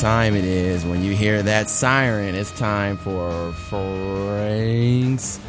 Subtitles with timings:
[0.00, 2.34] time it is when you hear that siren.
[2.36, 5.40] It's time for Frank's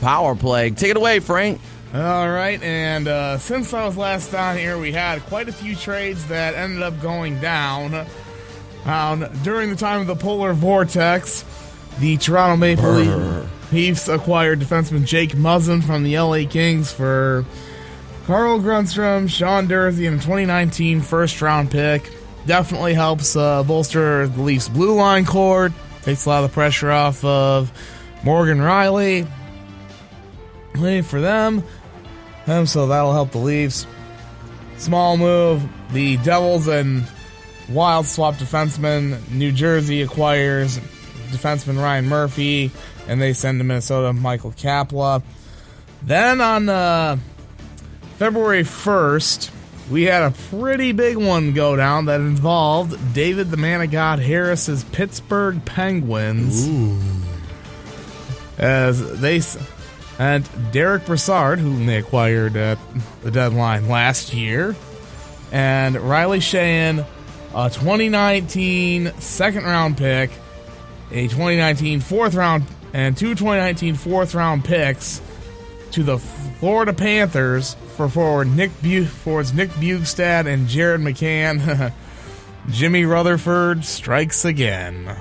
[0.00, 0.70] Power Play.
[0.70, 1.60] Take it away, Frank.
[1.94, 5.74] All right, and uh, since I was last on here, we had quite a few
[5.74, 8.06] trades that ended up going down.
[8.84, 11.44] Um, during the time of the polar vortex,
[12.00, 13.38] the Toronto Maple
[13.72, 17.46] Leafs acquired defenseman Jake Muzzin from the LA Kings for
[18.26, 22.10] Carl Grundstrom, Sean Durzi, and a 2019 first round pick.
[22.46, 25.70] Definitely helps uh, bolster the Leafs' blue line core.
[26.02, 27.72] Takes a lot of the pressure off of
[28.22, 29.26] Morgan Rielly.
[30.76, 31.62] Wait for them.
[32.46, 33.86] Um, so that'll help the Leafs.
[34.76, 35.62] Small move.
[35.92, 37.06] The Devils and
[37.68, 39.30] Wild swap defenseman.
[39.30, 40.78] New Jersey acquires
[41.30, 42.70] defenseman Ryan Murphy,
[43.08, 45.22] and they send to Minnesota Michael Kapla.
[46.02, 47.16] Then on uh,
[48.18, 49.50] February 1st,
[49.90, 54.18] we had a pretty big one go down that involved David the Man of God
[54.18, 56.66] Harris's Pittsburgh Penguins.
[58.56, 59.42] As they
[60.18, 62.78] and Derick Brassard, whom they acquired at
[63.22, 64.76] the deadline last year,
[65.50, 67.04] and Riley Sheahan,
[67.54, 70.30] a 2019 second round pick,
[71.10, 75.20] a 2019 fourth round, and two 2019 fourth round picks
[75.90, 81.92] to the Florida Panthers for forward Nick Bu- forwards Nick Bjugstad and Jared McCann.
[82.70, 85.16] Jimmy Rutherford strikes again.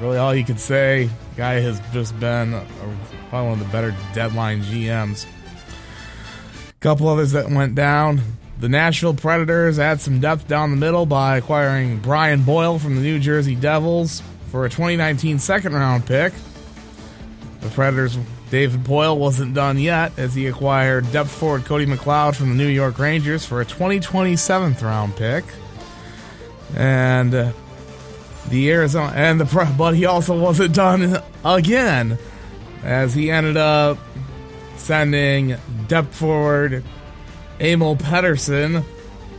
[0.00, 1.10] Really, all you could say.
[1.36, 2.66] Guy has just been a,
[3.28, 5.26] probably one of the better deadline GMs.
[6.70, 8.20] A Couple others that went down.
[8.60, 13.02] The Nashville Predators add some depth down the middle by acquiring Brian Boyle from the
[13.02, 16.32] New Jersey Devils for a 2019 second round pick.
[17.60, 18.16] The Predators,
[18.50, 22.68] David Poile wasn't done yet as he acquired depth forward Cody McLeod from the New
[22.68, 25.44] York Rangers for a 2020 seventh round pick.
[26.76, 27.52] And uh,
[28.48, 32.18] the Arizona and the but he also wasn't done again
[32.82, 33.98] as he ended up
[34.76, 35.56] sending
[35.88, 36.84] depth forward
[37.60, 38.84] Emil Pedersen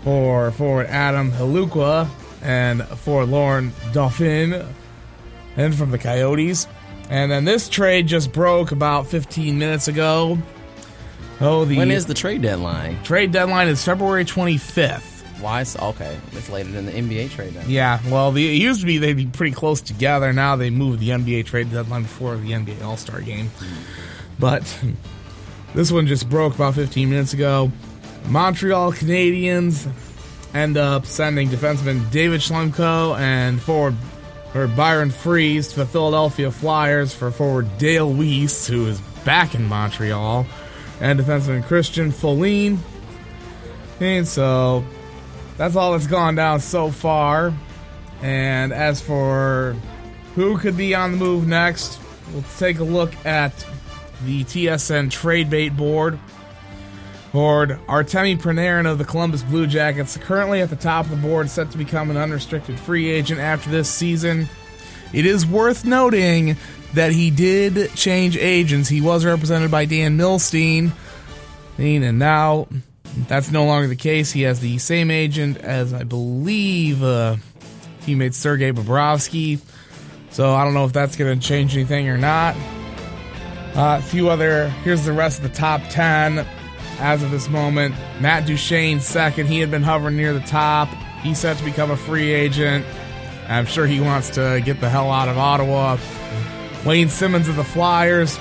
[0.04, 2.08] for forward Adam Helewka
[2.42, 4.66] and for Laurent Dauphin
[5.58, 6.68] and from the Coyotes.
[7.10, 10.38] And then this trade just broke about 15 minutes ago.
[11.42, 13.02] Oh, the When is the trade deadline?
[13.04, 15.12] trade deadline is February 25th.
[15.42, 15.62] Why?
[15.62, 17.70] Is, okay, it's later than the NBA trade deadline.
[17.70, 20.32] Yeah, well, the, it used to be they'd be pretty close together.
[20.34, 23.52] Now they moved the NBA trade deadline before the NBA All Star game.
[24.40, 24.64] But
[25.76, 27.72] this one just broke about 15 minutes ago.
[28.28, 29.88] Montreal Canadiens
[30.54, 33.96] end up sending defenseman David Schlemko and forward
[34.56, 39.66] or Byron Froese to the Philadelphia Flyers for forward Dale Weise, who is back in
[39.66, 40.48] Montreal,
[41.02, 42.78] and defenseman Christian Folin.
[44.00, 44.86] And so
[45.58, 47.54] that's all that's gone down so far.
[48.22, 49.76] And as for
[50.36, 52.00] who could be on the move next,
[52.32, 53.54] we'll take a look at
[54.24, 56.18] the TSN trade bait board.
[57.36, 61.50] Board Artemi Panarin of the Columbus Blue Jackets, currently at the top of the board,
[61.50, 64.48] set to become an unrestricted free agent after this season.
[65.12, 66.56] It is worth noting
[66.94, 68.88] that he did change agents.
[68.88, 70.94] He was represented by Dan Milstein,
[71.78, 72.70] and now
[73.28, 74.32] that's no longer the case.
[74.32, 77.36] He has the same agent as I believe uh,
[78.04, 79.60] teammate Sergei Bobrovsky.
[80.30, 82.56] So I don't know if that's going to change anything or not.
[83.76, 84.70] Uh, a few other.
[84.70, 86.48] Here's the rest of the top ten
[87.00, 87.96] as of this moment.
[88.20, 89.48] Matt Duchene second.
[89.48, 90.90] He had been hovering near the top.
[91.22, 92.86] He's set to become a free agent.
[93.48, 95.98] I'm sure he wants to get the hell out of Ottawa.
[96.86, 98.40] Wayne Simmonds of the Flyers.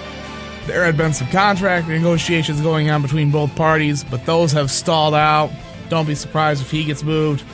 [0.66, 5.14] There had been some contract negotiations going on between both parties, but those have stalled
[5.14, 5.50] out.
[5.90, 7.44] Don't be surprised if he gets moved.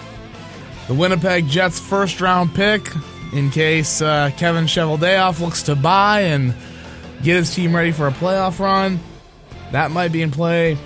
[0.86, 2.88] The Winnipeg Jets first round pick,
[3.32, 6.54] in case uh, Kevin Cheveldayoff looks to buy and
[7.22, 9.00] get his team ready for a playoff run.
[9.72, 10.78] That might be in play.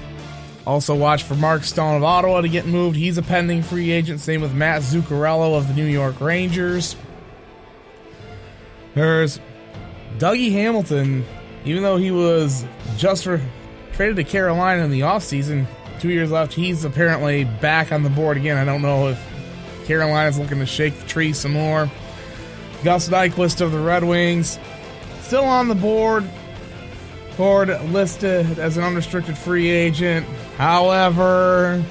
[0.66, 2.96] Also, watch for Mark Stone of Ottawa to get moved.
[2.96, 4.20] He's a pending free agent.
[4.20, 6.96] Same with Matt Zuccarello of the New York Rangers.
[8.94, 9.40] There's
[10.18, 11.24] Dougie Hamilton,
[11.64, 12.64] even though he was
[12.96, 13.24] just
[13.92, 15.66] traded to Carolina in the offseason,
[16.00, 18.56] two years left, he's apparently back on the board again.
[18.56, 19.20] I don't know if
[19.86, 21.90] Carolina's looking to shake the tree some more.
[22.82, 24.58] Gus Nyquist of the Red Wings,
[25.22, 26.24] still on the board.
[27.36, 30.26] Board listed as an unrestricted free agent.
[30.58, 31.84] However,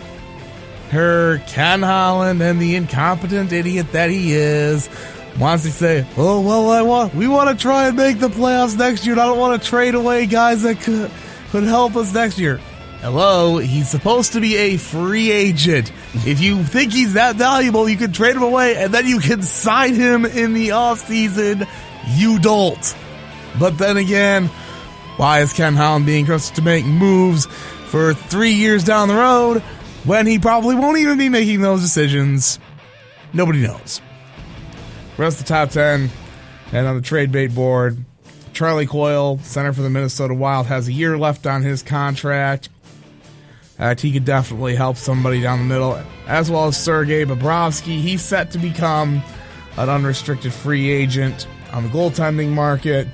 [0.92, 4.90] her Ken Holland and the incompetent idiot that he is
[5.40, 8.78] wants to say, "Oh well, I want we want to try and make the playoffs
[8.78, 9.14] next year.
[9.14, 11.12] And I don't want to trade away guys that could
[11.52, 12.60] could help us next year."
[13.02, 15.92] Hello, he's supposed to be a free agent.
[16.26, 19.42] If you think he's that valuable, you can trade him away and then you can
[19.42, 21.68] sign him in the offseason.
[22.16, 22.96] You don't.
[23.60, 24.46] But then again,
[25.18, 27.46] why is Ken Holland being trusted to make moves
[27.94, 29.60] for three years down the road
[30.04, 32.58] when he probably won't even be making those decisions?
[33.34, 34.02] Nobody knows.
[35.16, 36.10] Rest of the top 10,
[36.72, 38.04] and on the trade bait board,
[38.52, 42.70] Charlie Coyle, center for the Minnesota Wild, has a year left on his contract.
[43.78, 45.94] Uh, he could definitely help somebody down the middle,
[46.26, 48.02] as well as Sergei Bobrovsky.
[48.02, 49.22] He's set to become
[49.78, 53.08] an unrestricted free agent on the goaltending market.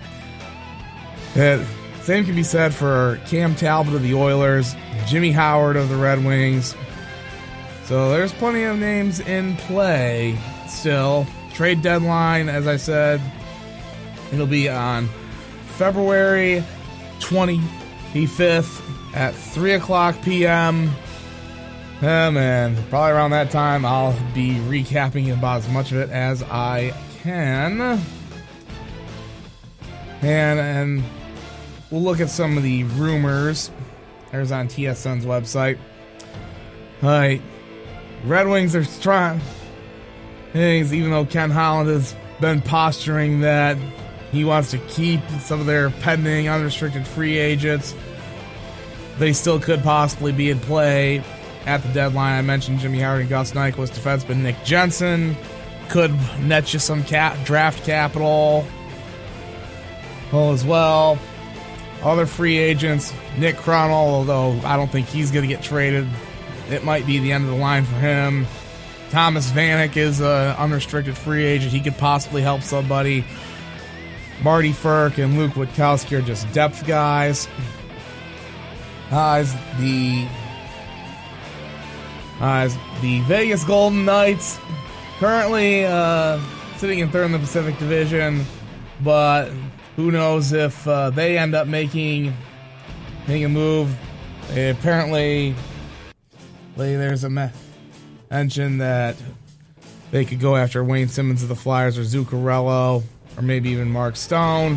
[2.02, 4.76] Same can be said for Cam Talbot of the Oilers,
[5.08, 6.76] Jimmy Howard of the Red Wings.
[7.86, 10.38] So there's plenty of names in play
[10.68, 11.26] still.
[11.54, 13.22] Trade deadline, as I said,
[14.32, 15.10] it'll be on
[15.78, 16.64] February
[17.20, 18.82] 25th
[19.16, 20.90] at 3 o'clock p.m.
[22.02, 26.10] Oh ah, man, probably around that time I'll be recapping about as much of it
[26.12, 26.94] as I
[27.24, 28.00] can.
[30.22, 31.04] And and
[31.92, 33.72] we'll look at some of the rumors.
[34.32, 35.78] There's on TSN's website.
[37.02, 37.42] All right,
[38.26, 39.42] Red Wings are trying
[40.54, 43.78] things, even though Ken Holland has been posturing that
[44.32, 47.96] he wants to keep some of their pending unrestricted free agents.
[49.18, 51.24] They still could possibly be in play
[51.66, 52.38] at the deadline.
[52.38, 55.36] I mentioned Jimmy Howard and Gus Nyquist defenseman Nick Jensen
[55.90, 56.12] could
[56.42, 58.66] net you some cap, draft capital
[60.32, 61.18] well, as well.
[62.02, 66.08] Other free agents, Nick Kronwall, although I don't think he's going to get traded.
[66.70, 68.48] It might be the end of the line for him.
[69.10, 71.74] Thomas Vanek is an unrestricted free agent.
[71.74, 73.26] He could possibly help somebody.
[74.42, 77.48] Marty Frk and Luke Witkowski are just depth guys.
[79.12, 80.28] As the
[82.40, 84.58] as the Vegas Golden Knights
[85.18, 86.40] currently uh,
[86.78, 88.46] sitting in third in the Pacific Division,
[89.02, 89.52] but
[89.96, 92.36] who knows if uh, they end up making
[93.28, 93.96] making a move?
[94.50, 95.56] They apparently,
[96.76, 97.50] there's a me-
[98.32, 99.16] mention that
[100.12, 103.04] they could go after Wayne Simmonds of the Flyers or Zuccarello
[103.38, 104.76] or maybe even Mark Stone.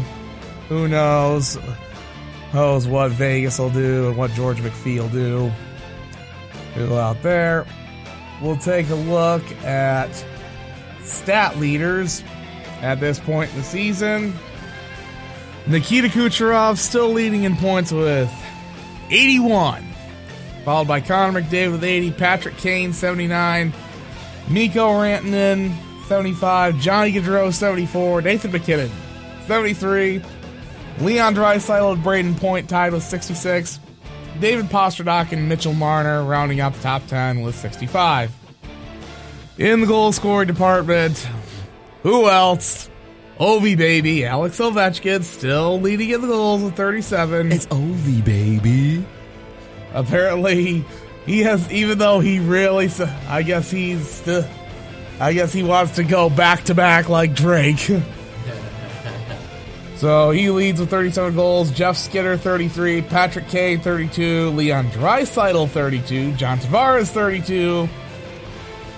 [0.68, 1.54] Who knows?
[1.54, 5.50] Who knows what Vegas will do and what George McPhee will do.
[6.74, 7.66] People out there.
[8.40, 10.24] We'll take a look at
[11.02, 12.22] stat leaders
[12.80, 14.34] at this point in the season.
[15.66, 18.30] Nikita Kucherov still leading in points with
[19.10, 19.84] 81.
[20.64, 23.72] Followed by Connor McDavid with 80, Patrick Kane 79,
[24.48, 25.74] Mikko Rantanen
[26.06, 28.90] 75, Johnny Gaudreau 74, Nathan MacKinnon
[29.46, 30.22] 73,
[31.00, 33.80] Leon Draisaitl and Brayden Point tied with 66.
[34.40, 38.32] David Pastrnak and Mitchell Marner rounding out the top 10 with 65.
[39.58, 41.16] In the goal scoring department,
[42.02, 42.88] who else?
[43.42, 47.50] Ovi baby, Alex Ovechkin still leading in the goals with 37.
[47.50, 49.04] It's Ovi, baby.
[49.92, 50.84] Apparently,
[51.26, 52.88] he has, even though he really,
[53.26, 54.46] I guess he's still,
[55.18, 57.90] I guess he wants to go back to back like Drake.
[59.96, 61.70] So he leads with 37 goals.
[61.70, 67.88] Jeff Skinner 33, Patrick Kane 32, Leon Draisaitl 32, John Tavares 32,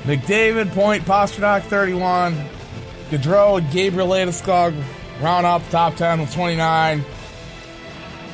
[0.04, 2.34] McDavid, Point, Pastrnak 31,
[3.18, 4.74] Gaudreau Gabriel Landeskog
[5.20, 7.04] round the top 10 with 29.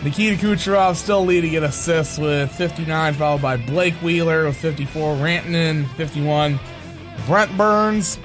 [0.03, 5.87] Nikita Kucherov still leading in assists with 59, followed by Blake Wheeler with 54, Rantanen
[5.97, 6.59] 51,
[7.27, 8.19] Brent Burns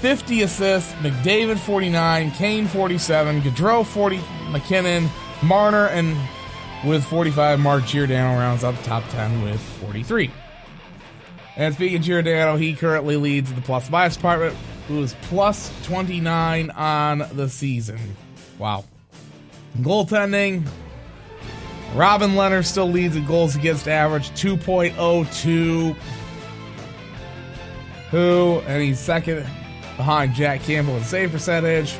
[0.00, 4.20] 50 assists, McDavid 49, Kane 47, Gaudreau 40,
[4.50, 5.10] MacKinnon,
[5.42, 6.16] Marner, and
[6.86, 10.30] with 45, Mark Giordano rounds the top 10 with 43.
[11.56, 14.56] And speaking of Giordano, he currently leads the plus minus department,
[14.88, 17.98] who is plus 29 on the season.
[18.58, 18.84] Wow.
[19.80, 20.66] Goaltending,
[21.94, 25.94] Robin Lehner still leads in goals against average, 2.02.
[28.10, 29.46] Who, and he's second
[29.98, 31.94] behind Jack Campbell in save percentage.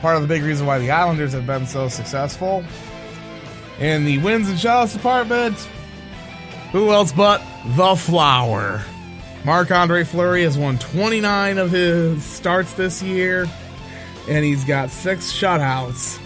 [0.00, 2.64] part of the big reason why the Islanders have been so successful.
[3.80, 5.56] In the wins and shots department,
[6.70, 7.42] who else but
[7.76, 8.82] the Flower?
[9.48, 13.46] Marc Andre Fleury has won 29 of his starts this year,
[14.28, 16.20] and he's got six shutouts.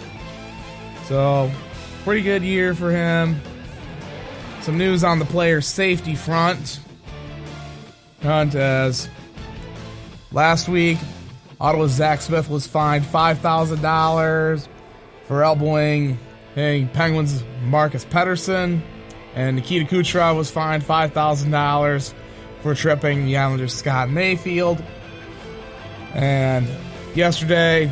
[1.05, 1.49] So,
[2.03, 3.39] pretty good year for him.
[4.59, 6.81] Some news on the player safety front.
[8.21, 9.07] Hunt as
[10.33, 10.97] last week,
[11.61, 14.67] Ottawa's Zack Smith was fined $5,000
[15.29, 16.19] for elbowing
[16.55, 18.81] Penguins Marcus Pettersson,
[19.33, 22.13] and Nikita Kucherov was fined $5,000
[22.63, 24.81] for tripping the Islanders' Scott Mayfield.
[26.13, 26.67] And
[27.13, 27.91] yesterday,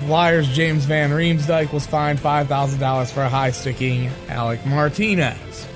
[0.00, 5.66] Flyers James Van Riemsdyk was fined $5,000 for high sticking Alec Martinez.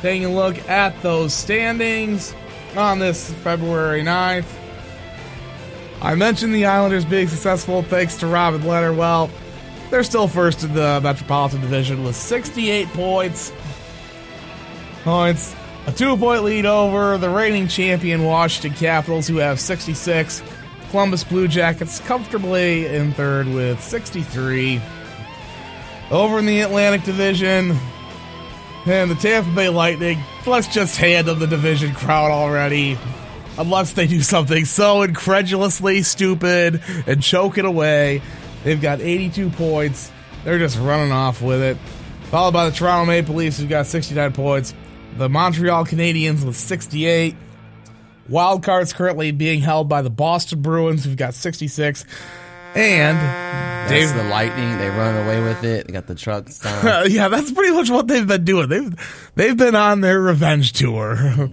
[0.00, 2.34] Taking a look at those standings
[2.76, 4.46] on this February 9th.
[6.00, 8.96] I mentioned the Islanders being successful thanks to Robin Lehner.
[8.96, 9.28] Well,
[9.90, 13.52] they're still first in the Metropolitan Division with 68 points.
[15.02, 15.54] Points.
[15.90, 20.40] A two point lead over the reigning champion Washington Capitals, who have 66.
[20.90, 24.80] Columbus Blue Jackets comfortably in third with 63.
[26.12, 27.76] Over in the Atlantic Division,
[28.86, 32.96] and the Tampa Bay Lightning, let's just hand them the division crown already.
[33.58, 38.22] Unless they do something so incredulously stupid and choke it away.
[38.62, 40.12] They've got 82 points.
[40.44, 41.76] They're just running off with it.
[42.30, 44.72] Followed by the Toronto Maple Leafs, who've got 69 points.
[45.16, 47.36] The Montreal Canadiens with 68.
[48.28, 52.04] Wild cards currently being held by the Boston Bruins, who've got 66.
[52.74, 54.78] And That's Dave, the Lightning.
[54.78, 55.86] They run away with it.
[55.86, 56.60] They got the trucks
[57.08, 58.68] yeah, that's pretty much what they've been doing.
[58.68, 61.16] They've they've been on their revenge tour.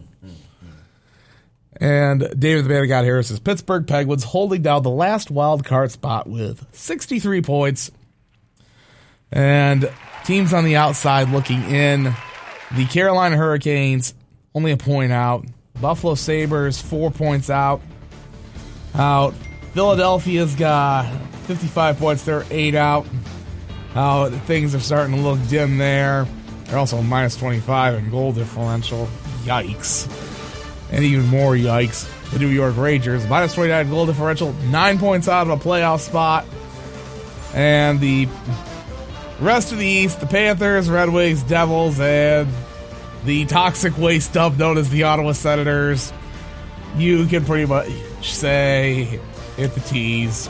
[1.77, 5.91] and David the Man of God Harris's Pittsburgh Penguins holding down the last wild card
[5.91, 7.89] spot with 63 points.
[9.31, 9.91] And
[10.23, 12.13] teams on the outside looking in.
[12.75, 14.13] The Carolina Hurricanes
[14.53, 15.45] only a point out.
[15.79, 17.81] Buffalo Sabres four points out.
[18.95, 19.33] Out.
[19.73, 21.05] Philadelphia's got
[21.45, 22.23] 55 points.
[22.23, 23.05] They're eight out.
[23.93, 26.27] How things are starting to look dim there.
[26.65, 29.07] They're also minus 25 in goal differential.
[29.43, 30.07] Yikes.
[30.91, 32.11] And even more yikes.
[32.31, 36.45] The New York Rangers, minus 29 goal differential, nine points out of a playoff spot.
[37.53, 38.27] And the
[39.39, 42.49] rest of the East, the Panthers, Red Wings, Devils, and
[43.25, 46.13] the toxic waste dump known as the Ottawa Senators.
[46.95, 47.89] You can pretty much
[48.21, 49.19] say
[49.55, 50.49] hit the tees.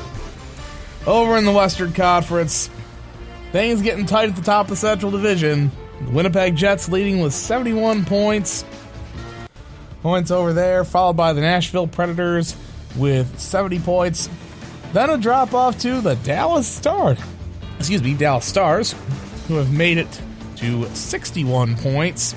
[1.05, 2.69] Over in the Western Conference,
[3.51, 5.71] things getting tight at the top of the Central Division.
[6.01, 8.63] The Winnipeg Jets leading with 71 points.
[10.03, 12.55] Points over there, followed by the Nashville Predators
[12.95, 14.29] with 70 points.
[14.93, 17.19] Then a drop off to the Dallas Stars.
[17.79, 18.95] Excuse me, Dallas Stars,
[19.47, 20.21] who have made it
[20.57, 22.35] to 61 points.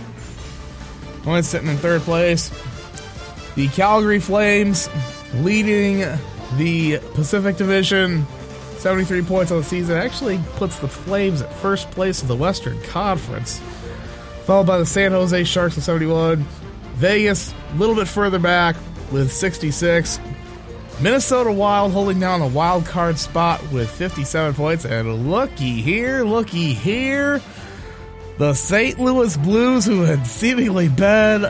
[1.23, 2.51] Points sitting in third place.
[3.55, 4.89] The Calgary Flames
[5.35, 5.99] leading
[6.57, 8.27] the Pacific Division.
[8.79, 12.81] 73 points on the season actually puts the Flames at first place of the Western
[12.85, 13.61] Conference.
[14.45, 16.45] Followed by the San Jose Sharks with 71.
[16.95, 18.77] Vegas, a little bit further back
[19.11, 20.19] with 66.
[21.03, 24.85] Minnesota Wild holding down the wild card spot with 57 points.
[24.85, 27.41] And looky here, looky here.
[28.37, 28.99] The St.
[28.99, 31.45] Louis Blues, who had seemingly been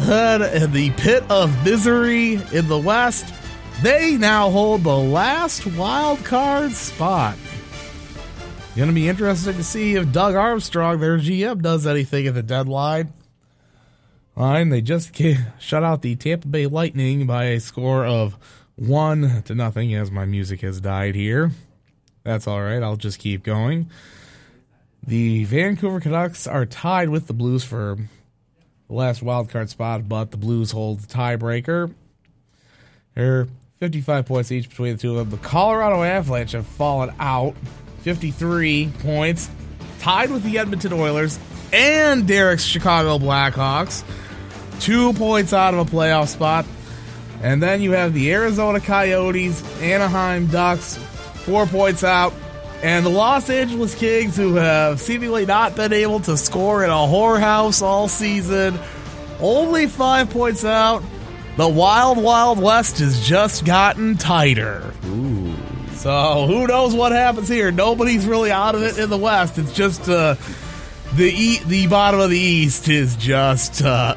[0.00, 3.34] in the pit of misery in the West,
[3.82, 7.36] they now hold the last wild card spot.
[8.76, 12.42] Going to be interesting to see if Doug Armstrong, their GM, does anything at the
[12.42, 13.12] deadline.
[14.36, 15.18] Line they just
[15.58, 18.36] shut out the Tampa Bay Lightning by a score of
[18.76, 19.94] one to nothing.
[19.94, 21.50] As my music has died here,
[22.22, 22.82] that's all right.
[22.82, 23.90] I'll just keep going.
[25.06, 27.96] The Vancouver Canucks are tied with the Blues for
[28.88, 31.92] the last wild card spot, but the Blues hold the tiebreaker.
[33.14, 33.46] They're
[33.78, 35.38] 55 points each between the two of them.
[35.38, 37.54] The Colorado Avalanche have fallen out,
[38.00, 39.50] 53 points,
[40.00, 41.38] tied with the Edmonton Oilers
[41.72, 44.02] and Derek's Chicago Blackhawks,
[44.80, 46.66] two points out of a playoff spot.
[47.42, 50.96] And then you have the Arizona Coyotes, Anaheim Ducks,
[51.44, 52.32] four points out,
[52.82, 56.94] and the Los Angeles Kings, who have seemingly not been able to score in a
[56.94, 58.78] whorehouse all season,
[59.40, 61.02] only five points out.
[61.56, 64.92] The Wild Wild West has just gotten tighter.
[65.06, 65.54] Ooh.
[65.94, 67.72] So who knows what happens here?
[67.72, 69.56] Nobody's really out of it in the West.
[69.56, 70.36] It's just uh,
[71.14, 74.14] the e- the bottom of the East is just uh,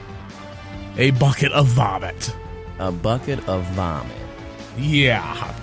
[0.97, 2.35] a bucket of vomit.
[2.79, 4.15] A bucket of vomit.
[4.77, 5.53] Yeah.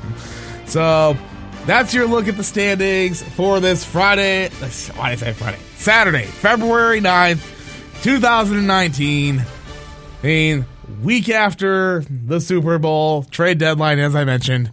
[0.67, 1.17] So
[1.65, 4.49] that's your look at the standings for this Friday.
[4.51, 5.59] Why did I say Friday?
[5.77, 9.41] Saturday, February 9th, 2019.
[9.41, 10.67] I mean,
[11.03, 14.71] week after the Super Bowl, trade deadline, as I mentioned,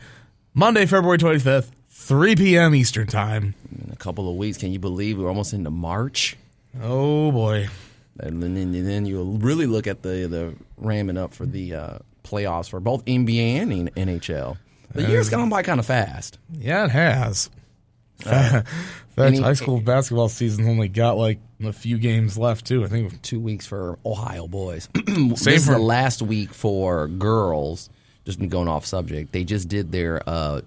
[0.53, 2.75] Monday, February 25th, 3 p.m.
[2.75, 3.55] Eastern Time.
[3.71, 6.35] In a couple of weeks, can you believe we're almost into March?
[6.81, 7.69] Oh, boy.
[8.19, 11.97] And then, and then you'll really look at the the ramming up for the uh,
[12.23, 14.57] playoffs for both NBA and NHL.
[14.93, 16.37] The year's gone by kind of fast.
[16.51, 17.49] Yeah, it has.
[18.23, 18.65] That
[19.17, 22.83] any- high school basketball season only got like a few games left, too.
[22.83, 24.87] I think Two weeks for Ohio boys.
[25.05, 27.89] this Same is for- the last week for girls.
[28.25, 29.33] Just been going off subject.
[29.33, 30.61] They just did their uh,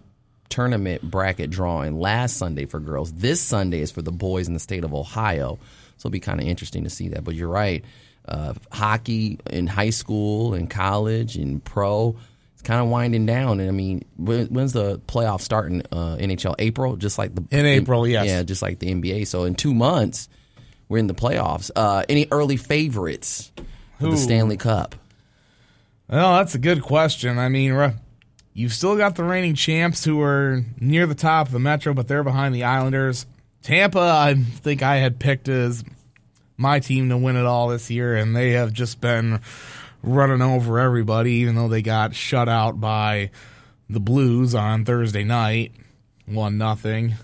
[0.50, 3.12] tournament bracket drawing last Sunday for girls.
[3.12, 5.58] This Sunday is for the boys in the state of Ohio.
[5.96, 7.24] So it'll be kind of interesting to see that.
[7.24, 7.82] But you're right.
[8.28, 12.16] Uh, hockey in high school and college and pro,
[12.54, 13.60] it's kind of winding down.
[13.60, 15.82] And I mean, when, when's the playoff starting?
[15.92, 18.26] Uh, NHL April, just like the In April, yes.
[18.26, 19.26] yeah, just like the NBA.
[19.26, 20.28] So in two months,
[20.88, 21.70] we're in the playoffs.
[21.74, 23.52] Uh, any early favorites
[23.98, 24.10] for Who?
[24.12, 24.94] the Stanley Cup?
[26.08, 27.38] Well, that's a good question.
[27.38, 27.94] I mean, ru-
[28.54, 32.06] you've still got the reigning champs who are near the top of the Metro, but
[32.08, 33.26] they're behind the Islanders.
[33.62, 35.82] Tampa, I think I had picked as
[36.56, 39.40] my team to win it all this year, and they have just been
[40.02, 43.30] running over everybody, even though they got shut out by
[43.88, 45.72] the Blues on Thursday night,
[46.26, 47.14] one nothing.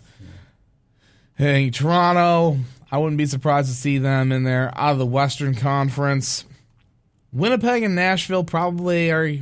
[1.34, 2.58] Hey, Toronto,
[2.90, 6.44] I wouldn't be surprised to see them in there out of the Western Conference.
[7.32, 9.32] Winnipeg and Nashville probably are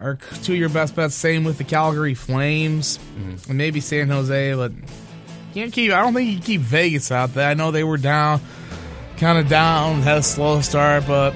[0.00, 1.14] are two of your best bets.
[1.14, 3.50] Same with the Calgary Flames mm-hmm.
[3.50, 4.72] and maybe San Jose, but
[5.54, 5.92] can't keep.
[5.92, 7.48] I don't think you keep Vegas out there.
[7.48, 8.40] I know they were down,
[9.18, 11.34] kind of down, had a slow start, but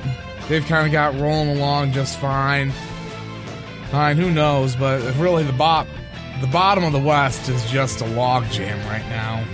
[0.49, 2.73] they've kind of got rolling along just fine.
[3.91, 4.75] Fine, who knows?
[4.77, 5.87] But really, the bot,
[6.41, 9.45] the bottom of the West is just a logjam right now.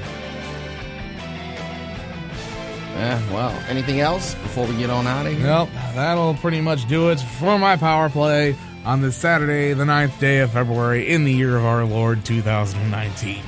[2.95, 5.45] Yeah, well, anything else before we get on out of here?
[5.45, 10.19] Well, that'll pretty much do it for my power play on this Saturday, the 9th
[10.19, 13.43] day of February, in the year of our Lord 2019.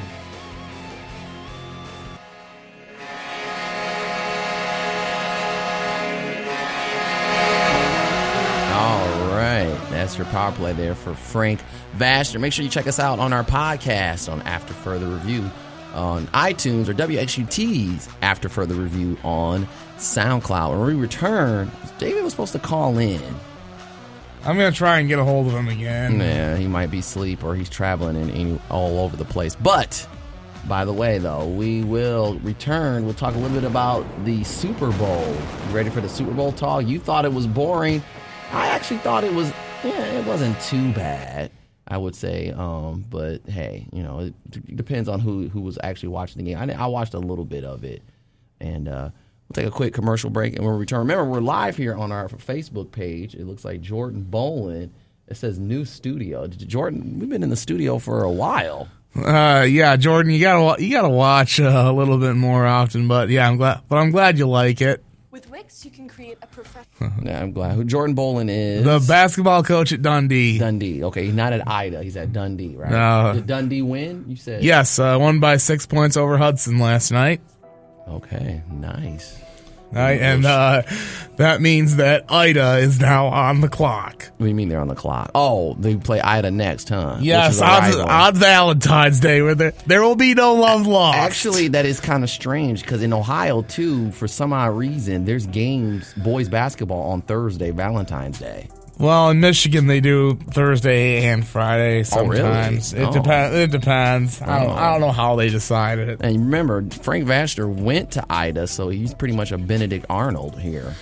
[10.01, 11.61] That's your power play there for Frank
[11.95, 12.41] Vashner.
[12.41, 15.51] Make sure you check us out on our podcast on After Further Review
[15.93, 20.71] on iTunes or WXUT's After Further Review on SoundCloud.
[20.71, 23.21] When we return, David was supposed to call in.
[24.43, 26.19] I'm going to try and get a hold of him again.
[26.19, 29.55] Yeah, he might be asleep or he's traveling in, in all over the place.
[29.55, 30.09] But
[30.67, 33.05] by the way, though, we will return.
[33.05, 35.27] We'll talk a little bit about the Super Bowl.
[35.69, 36.87] You ready for the Super Bowl talk?
[36.87, 38.03] You thought it was boring.
[38.51, 39.53] I actually thought it was.
[39.85, 41.51] Yeah, it wasn't too bad.
[41.89, 46.11] I would say, um, but hey, you know, it, depends on who who was actually
[46.11, 46.71] watching the game.
[46.71, 48.03] I, I watched a little bit of it,
[48.61, 49.11] and uh,
[49.49, 51.01] we'll take a quick commercial break, and we'll return.
[51.01, 53.35] Remember, we're live here on our Facebook page.
[53.35, 54.91] It looks like Jordan Bolin.
[55.27, 56.47] It says new studio.
[56.47, 58.87] Jordan, we've been in the studio for a while.
[59.17, 63.09] Uh, yeah, Jordan, you gotta you gotta watch uh, a little bit more often.
[63.09, 63.81] But yeah, I'm glad.
[63.89, 65.03] But I'm glad you like it.
[65.31, 67.13] With Wix, you can create a professional.
[67.23, 67.75] Yeah, I'm glad.
[67.77, 68.85] Who Jordan Bolin is?
[68.85, 70.59] The basketball coach at Dundee.
[70.59, 71.05] Dundee.
[71.05, 72.03] Okay, he's not at Ida.
[72.03, 72.91] He's at Dundee, right?
[72.91, 73.33] No.
[73.35, 74.25] Did Dundee win?
[74.27, 77.41] You said Yes, uh, won by six points over Hudson last night.
[78.09, 79.39] Okay, nice.
[79.93, 80.83] And uh,
[81.37, 84.31] that means that Ida is now on the clock.
[84.37, 85.31] What do you mean they're on the clock?
[85.35, 87.19] Oh, they play Ida next, huh?
[87.21, 91.19] Yes, is a on, on Valentine's Day, where there, there will be no love lost.
[91.19, 95.47] Actually, that is kind of strange because in Ohio too, for some odd reason, there's
[95.47, 98.69] games boys basketball on Thursday, Valentine's Day.
[99.01, 102.37] Well, in Michigan they do Thursday and Friday Oh, really?
[102.43, 102.93] sometimes.
[102.93, 103.13] It Oh.
[103.13, 103.57] depends.
[103.57, 104.43] It depends.
[104.43, 104.93] I, don't, I oh.
[104.93, 106.21] don't know how they decided it.
[106.23, 110.95] And remember, Frank Vashner went to Ida, so he's pretty much a Benedict Arnold here.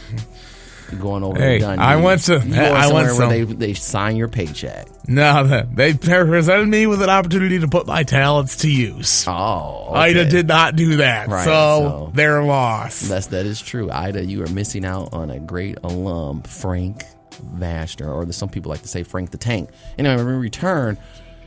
[0.99, 1.83] Going over Hey, to Dundee.
[1.85, 4.89] I went to- You I somewhere went where they they sign your paycheck.
[5.07, 9.27] No, they presented me with an opportunity to put my talents to use.
[9.29, 13.07] Oh, Ida did not do that, Right, so, so- they're lost.
[13.07, 13.91] That's that is true.
[13.91, 17.05] Ida, you are missing out on a great alum, Frank
[17.39, 19.71] Vashner, or some people like to say Frank the Tank.
[19.99, 20.97] Anyway, when we return,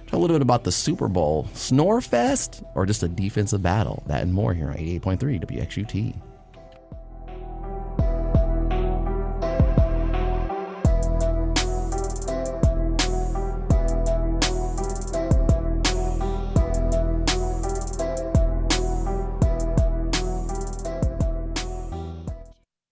[0.08, 4.04] talk a little bit about the Super Bowl, Snorefest, or just a defensive battle.
[4.08, 6.16] That and more here on 88.3 WXUT.